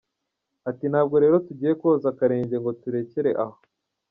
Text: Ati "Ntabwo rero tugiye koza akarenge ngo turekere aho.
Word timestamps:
Ati 0.69 0.85
"Ntabwo 0.91 1.15
rero 1.23 1.35
tugiye 1.47 1.73
koza 1.81 2.07
akarenge 2.13 2.55
ngo 2.61 2.71
turekere 2.81 3.31
aho. 3.43 3.57